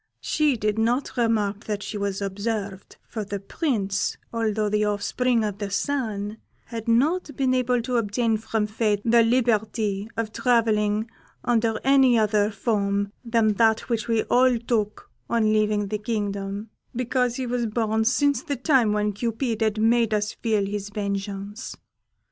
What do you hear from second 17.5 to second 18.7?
born since the